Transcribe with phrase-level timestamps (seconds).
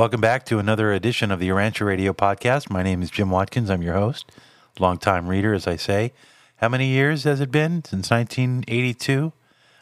[0.00, 2.70] Welcome back to another edition of the Urantia Radio podcast.
[2.70, 3.68] My name is Jim Watkins.
[3.68, 4.32] I'm your host,
[4.78, 6.14] longtime reader, as I say.
[6.56, 9.30] How many years has it been since 1982?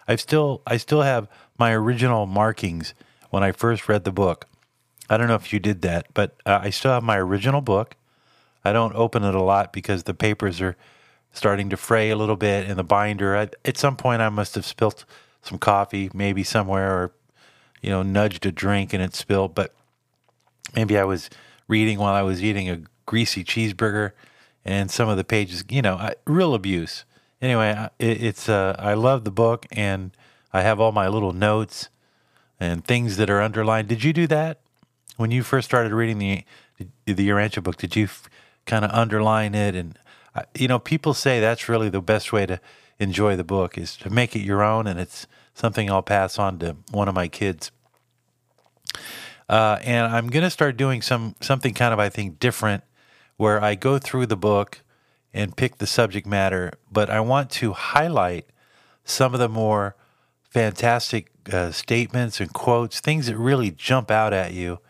[0.09, 2.95] I've still I still have my original markings
[3.31, 4.47] when I first read the book.
[5.09, 7.95] I don't know if you did that, but uh, I still have my original book.
[8.65, 10.77] I don't open it a lot because the papers are
[11.33, 13.37] starting to fray a little bit in the binder.
[13.37, 15.05] I, at some point, I must have spilt
[15.43, 17.13] some coffee, maybe somewhere, or
[17.81, 19.55] you know, nudged a drink and it spilled.
[19.55, 19.77] But
[20.75, 21.31] maybe I was
[21.67, 24.13] reading while I was eating a greasy cheeseburger,
[24.65, 27.05] and some of the pages, you know, real abuse.
[27.41, 30.11] Anyway, it, it's uh, I love the book, and
[30.53, 31.89] I have all my little notes
[32.61, 33.89] and things that are underlined.
[33.89, 34.61] Did you do that
[35.17, 36.45] when you first started reading the
[37.07, 37.77] the Urantia book?
[37.77, 38.29] Did you f-
[38.67, 39.75] kind of underline it?
[39.75, 39.99] And
[40.35, 42.61] uh, you know, people say that's really the best way to
[42.99, 46.59] enjoy the book is to make it your own, and it's something I'll pass on
[46.59, 47.71] to one of my kids.
[49.49, 52.85] Uh, and I'm going to start doing some something kind of I think different,
[53.37, 54.83] where I go through the book
[55.33, 58.47] and pick the subject matter, but I want to highlight
[59.05, 59.97] some of the more
[60.51, 64.81] fantastic uh, statements and quotes, things that really jump out at you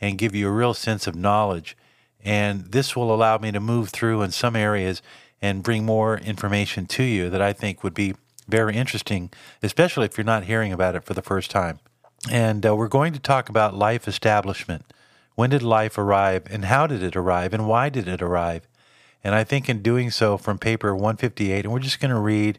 [0.00, 1.76] and give you a real sense of knowledge.
[2.22, 5.00] And this will allow me to move through in some areas
[5.40, 8.14] and bring more information to you that I think would be
[8.48, 9.30] very interesting,
[9.62, 11.78] especially if you're not hearing about it for the first time.
[12.30, 14.92] And uh, we're going to talk about life establishment.
[15.34, 18.66] When did life arrive, and how did it arrive, and why did it arrive?
[19.22, 22.58] And I think in doing so from paper 158, and we're just going to read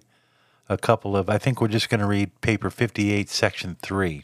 [0.70, 4.24] a couple of, I think we're just going to read paper 58, section 3.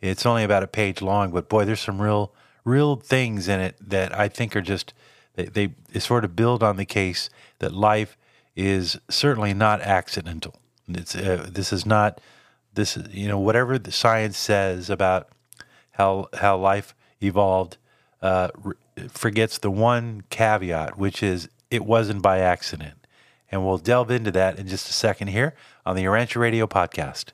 [0.00, 2.32] It's only about a page long, but boy, there's some real,
[2.64, 4.92] real things in it that I think are just,
[5.34, 8.16] they, they, they sort of build on the case that life
[8.56, 10.56] is certainly not accidental.
[10.88, 12.20] It's, uh, this is not
[12.74, 15.28] this is you know whatever the science says about
[15.92, 17.76] how how life evolved
[18.22, 18.48] uh,
[19.08, 22.94] forgets the one caveat, which is it wasn't by accident.
[23.50, 25.54] And we'll delve into that in just a second here
[25.86, 27.26] on the Urantia Radio podcast.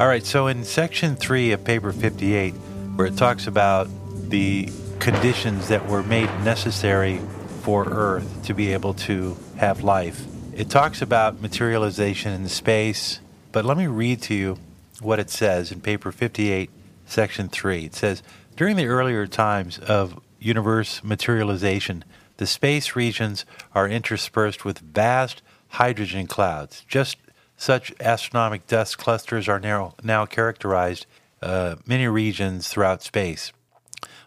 [0.00, 2.52] All right, so in section three of paper 58,
[2.94, 3.88] where it talks about
[4.30, 4.70] the
[5.00, 7.20] conditions that were made necessary
[7.62, 13.18] for Earth to be able to have life, it talks about materialization in space.
[13.50, 14.58] But let me read to you
[15.00, 16.70] what it says in paper 58,
[17.04, 17.86] section 3.
[17.86, 18.22] It says
[18.54, 22.04] During the earlier times of universe materialization,
[22.36, 23.44] the space regions
[23.74, 27.16] are interspersed with vast hydrogen clouds, just
[27.58, 31.06] such astronomic dust clusters are now, now characterized
[31.42, 33.52] uh, many regions throughout space.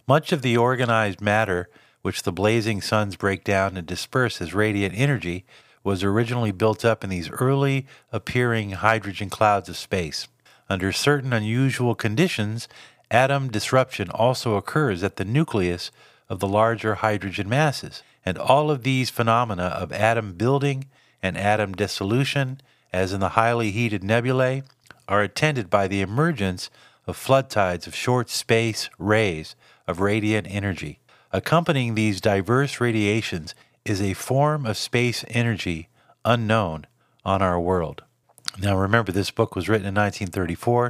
[0.06, 1.70] Much of the organized matter,
[2.02, 5.46] which the blazing suns break down and disperse as radiant energy,
[5.82, 10.28] was originally built up in these early appearing hydrogen clouds of space.
[10.70, 12.68] Under certain unusual conditions,
[13.10, 15.90] atom disruption also occurs at the nucleus
[16.30, 20.86] of the larger hydrogen masses, and all of these phenomena of atom building
[21.24, 22.60] and atom dissolution
[22.94, 24.64] as in the highly heated nebulae,
[25.08, 26.70] are attended by the emergence
[27.08, 29.56] of flood tides of short space rays
[29.88, 31.00] of radiant energy.
[31.32, 35.90] Accompanying these diverse radiations is a form of space energy
[36.24, 36.86] unknown
[37.26, 38.04] on our world.
[38.60, 40.82] Now, remember, this book was written in 1934,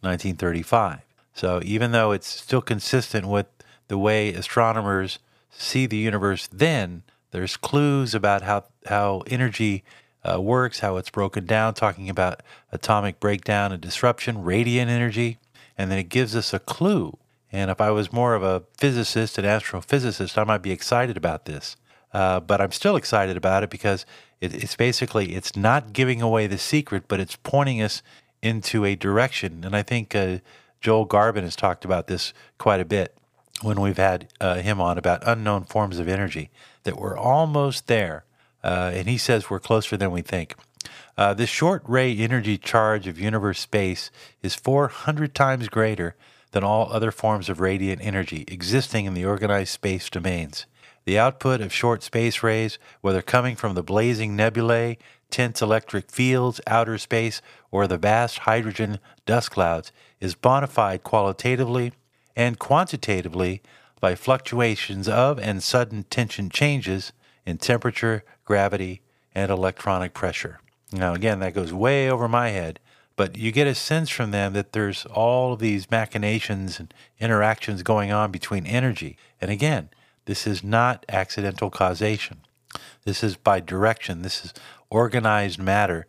[0.00, 1.00] 1935.
[1.34, 3.46] So, even though it's still consistent with
[3.88, 5.18] the way astronomers
[5.50, 9.84] see the universe then, there's clues about how, how energy
[10.32, 15.38] uh, works, how it's broken down, talking about atomic breakdown and disruption, radiant energy,
[15.76, 17.16] and then it gives us a clue.
[17.50, 21.46] And if I was more of a physicist, an astrophysicist, I might be excited about
[21.46, 21.76] this.
[22.12, 24.06] Uh, but I'm still excited about it because
[24.40, 28.02] it, it's basically it's not giving away the secret, but it's pointing us
[28.42, 29.62] into a direction.
[29.64, 30.38] And I think uh,
[30.80, 33.14] Joel Garbin has talked about this quite a bit
[33.62, 36.50] when we've had uh, him on about unknown forms of energy
[36.84, 38.24] that we're almost there
[38.62, 40.54] uh, and he says we're closer than we think.
[41.16, 44.10] Uh, this short ray energy charge of universe space
[44.42, 46.14] is 400 times greater
[46.52, 50.66] than all other forms of radiant energy existing in the organized space domains.
[51.04, 54.98] The output of short space rays, whether coming from the blazing nebulae,
[55.30, 57.40] tense electric fields, outer space,
[57.70, 61.92] or the vast hydrogen dust clouds, is bonafide qualitatively
[62.36, 63.62] and quantitatively
[64.00, 67.12] by fluctuations of and sudden tension changes
[67.48, 69.00] in temperature, gravity,
[69.34, 70.60] and electronic pressure.
[70.92, 72.78] Now, again, that goes way over my head,
[73.16, 77.82] but you get a sense from them that there's all of these machinations and interactions
[77.82, 79.16] going on between energy.
[79.40, 79.88] And again,
[80.26, 82.40] this is not accidental causation.
[83.04, 84.20] This is by direction.
[84.20, 84.52] This is
[84.90, 86.06] organized matter,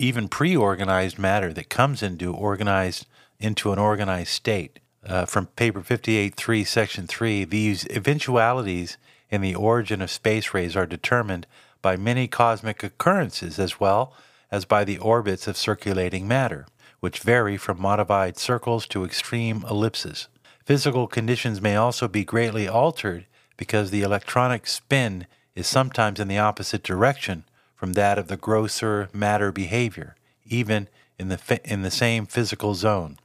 [0.00, 3.06] even pre-organized matter that comes into organized
[3.38, 4.80] into an organized state.
[5.06, 8.96] Uh, from paper 58.3, section 3, these eventualities
[9.34, 11.44] in the origin of space rays are determined
[11.82, 14.14] by many cosmic occurrences as well
[14.50, 16.66] as by the orbits of circulating matter,
[17.00, 20.28] which vary from modified circles to extreme ellipses.
[20.64, 23.26] Physical conditions may also be greatly altered
[23.56, 25.26] because the electronic spin
[25.56, 27.44] is sometimes in the opposite direction
[27.74, 30.14] from that of the grosser matter behavior,
[30.46, 30.88] even
[31.18, 33.18] in the, in the same physical zone.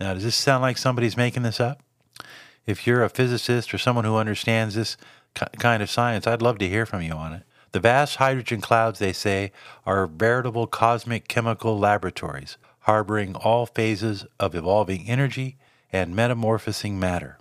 [0.00, 1.82] Now, does this sound like somebody's making this up?
[2.66, 4.96] If you're a physicist or someone who understands this
[5.58, 7.42] kind of science, I'd love to hear from you on it.
[7.72, 9.52] The vast hydrogen clouds, they say,
[9.84, 15.56] are veritable cosmic chemical laboratories, harboring all phases of evolving energy
[15.92, 17.38] and metamorphosing matter.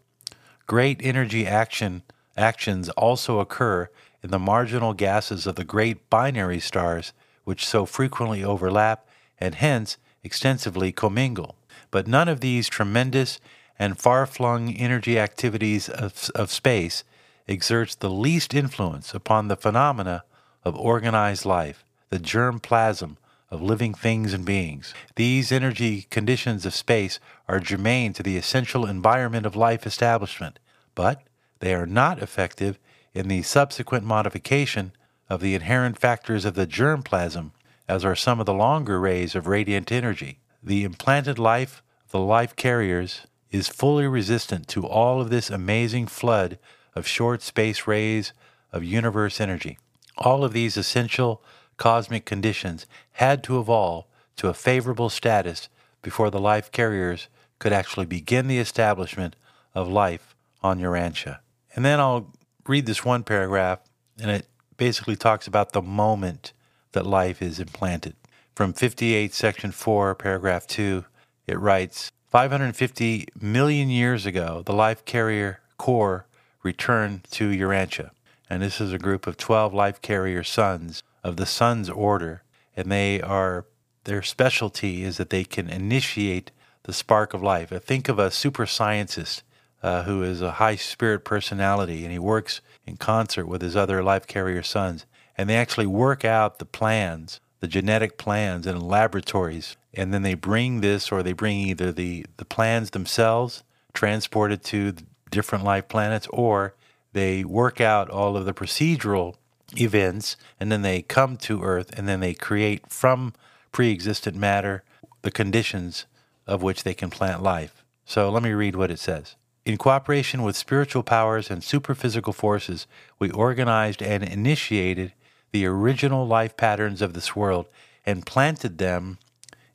[0.67, 2.03] Great energy action
[2.35, 3.89] actions also occur
[4.21, 7.13] in the marginal gases of the great binary stars,
[7.43, 9.07] which so frequently overlap
[9.39, 11.55] and hence extensively commingle.
[11.91, 13.39] But none of these tremendous
[13.77, 17.03] and far flung energy activities of, of space
[17.47, 20.23] exerts the least influence upon the phenomena
[20.63, 23.17] of organized life, the germ plasm
[23.51, 24.93] of living things and beings.
[25.15, 30.59] These energy conditions of space are germane to the essential environment of life establishment,
[30.95, 31.21] but
[31.59, 32.79] they are not effective
[33.13, 34.91] in the subsequent modification
[35.29, 37.51] of the inherent factors of the germ plasm,
[37.87, 40.39] as are some of the longer rays of radiant energy.
[40.61, 43.21] The implanted life of the life carriers
[43.51, 46.57] is fully resistant to all of this amazing flood
[46.95, 48.33] of short space rays
[48.71, 49.77] of universe energy.
[50.17, 51.43] All of these essential
[51.77, 54.05] cosmic conditions had to evolve
[54.37, 55.69] to a favorable status
[56.01, 57.27] before the life carriers
[57.59, 59.35] could actually begin the establishment
[59.73, 61.39] of life on Urantia.
[61.75, 62.31] And then I'll
[62.67, 63.79] read this one paragraph,
[64.19, 64.47] and it
[64.77, 66.53] basically talks about the moment
[66.93, 68.15] that life is implanted.
[68.55, 71.05] From 58, section 4, paragraph 2,
[71.47, 76.24] it writes 550 million years ago, the life carrier corps
[76.65, 78.09] returned to Urantia.
[78.49, 82.41] And this is a group of 12 life carrier sons of the Sun's order.
[82.75, 83.65] And they are,
[84.03, 86.51] their specialty is that they can initiate
[86.83, 87.69] the spark of life.
[87.83, 89.43] Think of a super scientist
[89.81, 94.03] uh, who is a high spirit personality and he works in concert with his other
[94.03, 95.05] life carrier sons.
[95.37, 99.77] And they actually work out the plans, the genetic plans in laboratories.
[99.93, 103.63] And then they bring this or they bring either the, the plans themselves
[103.93, 104.93] transported to
[105.31, 106.73] different life planets, or
[107.13, 109.35] they work out all of the procedural
[109.75, 113.33] events and then they come to Earth and then they create from
[113.71, 114.83] pre existent matter
[115.21, 116.05] the conditions
[116.45, 117.83] of which they can plant life.
[118.05, 119.35] So let me read what it says.
[119.65, 122.85] In cooperation with spiritual powers and superphysical forces,
[123.17, 125.13] we organized and initiated
[125.51, 127.67] the original life patterns of this world
[128.05, 129.17] and planted them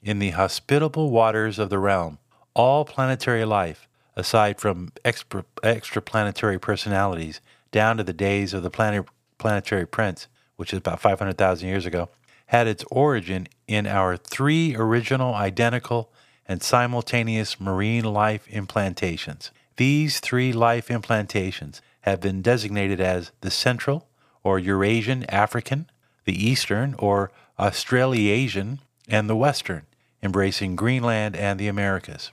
[0.02, 2.18] in the hospitable waters of the realm.
[2.54, 3.88] All planetary life,
[4.20, 7.40] aside from extra, extraplanetary personalities,
[7.72, 9.06] down to the days of the planet,
[9.38, 12.10] planetary prince, which is about 500,000 years ago,
[12.46, 16.12] had its origin in our three original, identical,
[16.46, 19.50] and simultaneous marine life implantations.
[19.76, 24.08] These three life implantations have been designated as the Central
[24.42, 25.88] or Eurasian African,
[26.24, 29.86] the Eastern or Australasian, and the Western,
[30.22, 32.32] embracing Greenland and the Americas.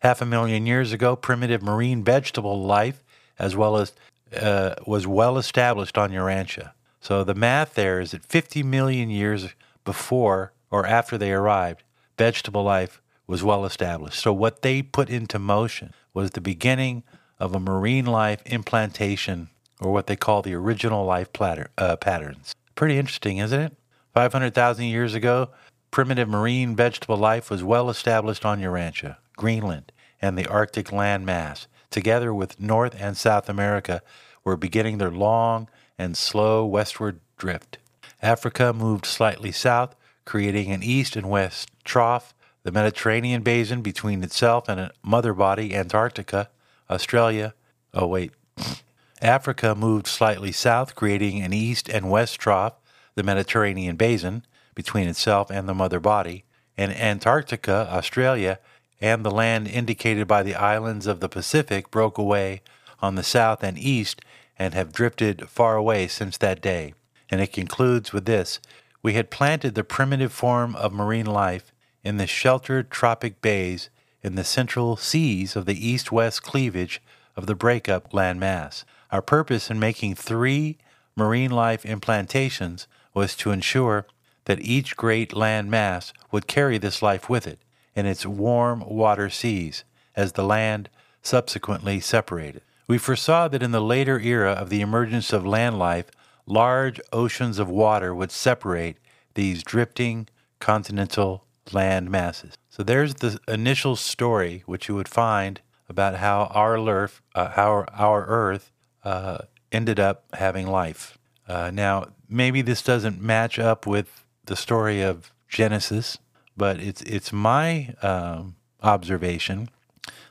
[0.00, 3.02] Half a million years ago, primitive marine vegetable life,
[3.38, 3.92] as well as
[4.34, 6.72] uh, was well established on Urantia.
[7.00, 9.48] So the math there is that 50 million years
[9.84, 11.82] before or after they arrived,
[12.16, 14.20] vegetable life was well established.
[14.20, 17.02] So what they put into motion was the beginning
[17.38, 19.48] of a marine life implantation,
[19.80, 22.54] or what they call the original life platter, uh, patterns.
[22.74, 23.76] Pretty interesting, isn't it?
[24.14, 25.50] 500,000 years ago,
[25.90, 29.16] primitive marine vegetable life was well established on Urantia.
[29.40, 34.02] Greenland, and the Arctic land mass, together with North and South America,
[34.44, 35.66] were beginning their long
[35.98, 37.78] and slow westward drift.
[38.20, 44.68] Africa moved slightly south, creating an east and west trough, the Mediterranean basin between itself
[44.68, 46.50] and a mother body, Antarctica,
[46.90, 47.54] Australia.
[47.94, 48.32] Oh, wait.
[49.22, 52.74] Africa moved slightly south, creating an east and west trough,
[53.14, 54.44] the Mediterranean basin,
[54.74, 56.44] between itself and the mother body,
[56.76, 58.58] and Antarctica, Australia,
[59.00, 62.60] and the land indicated by the islands of the Pacific broke away
[63.00, 64.20] on the south and east
[64.58, 66.92] and have drifted far away since that day.
[67.30, 68.60] And it concludes with this
[69.02, 71.72] we had planted the primitive form of marine life
[72.04, 73.88] in the sheltered tropic bays
[74.22, 77.00] in the central seas of the east west cleavage
[77.36, 78.84] of the breakup landmass.
[79.10, 80.76] Our purpose in making three
[81.16, 84.06] marine life implantations was to ensure
[84.44, 87.58] that each great land mass would carry this life with it
[88.00, 89.84] in its warm water seas
[90.16, 90.88] as the land
[91.22, 92.62] subsequently separated.
[92.88, 96.06] We foresaw that in the later era of the emergence of land life,
[96.46, 98.96] large oceans of water would separate
[99.34, 100.28] these drifting
[100.58, 102.54] continental land masses.
[102.68, 107.86] So there's the initial story, which you would find about how our Earth, uh, our,
[107.92, 108.72] our Earth
[109.04, 109.38] uh,
[109.70, 111.18] ended up having life.
[111.46, 116.18] Uh, now, maybe this doesn't match up with the story of Genesis,
[116.60, 119.70] but it's it's my um, observation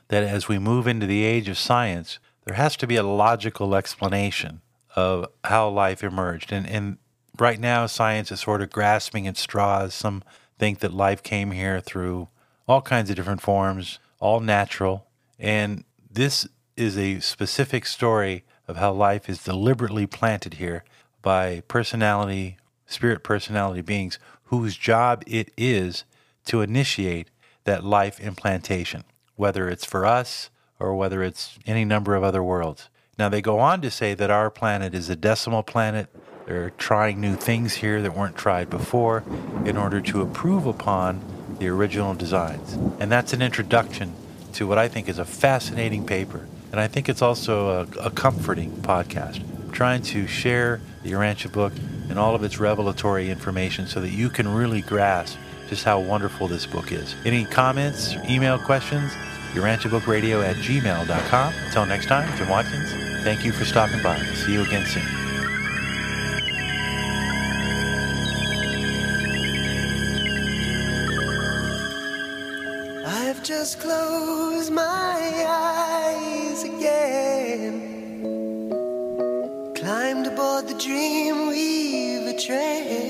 [0.06, 3.74] that as we move into the age of science, there has to be a logical
[3.74, 4.60] explanation
[4.94, 6.52] of how life emerged.
[6.52, 6.98] And, and
[7.36, 9.92] right now, science is sort of grasping at straws.
[9.92, 10.22] Some
[10.56, 12.28] think that life came here through
[12.68, 15.08] all kinds of different forms, all natural.
[15.36, 16.46] And this
[16.76, 20.84] is a specific story of how life is deliberately planted here
[21.22, 22.56] by personality,
[22.86, 26.04] spirit personality beings whose job it is
[26.46, 27.30] to initiate
[27.64, 29.04] that life implantation
[29.40, 32.90] whether it's for us or whether it's any number of other worlds.
[33.18, 36.08] Now, they go on to say that our planet is a decimal planet.
[36.44, 39.24] They're trying new things here that weren't tried before
[39.64, 41.22] in order to improve upon
[41.58, 42.74] the original designs.
[43.00, 44.14] And that's an introduction
[44.54, 46.46] to what I think is a fascinating paper.
[46.70, 49.42] And I think it's also a, a comforting podcast.
[49.72, 51.72] Trying to share the Urantia book
[52.10, 55.38] and all of its revelatory information so that you can really grasp
[55.70, 57.14] just how wonderful this book is.
[57.24, 59.12] Any comments, email questions?
[59.54, 61.54] urantiabookradio at gmail.com.
[61.66, 62.92] Until next time, Jim Watkins,
[63.24, 64.18] thank you for stopping by.
[64.34, 65.02] See you again soon.
[73.06, 77.88] I've just closed my eyes again.
[79.74, 83.09] Climbed aboard the Dreamweaver train.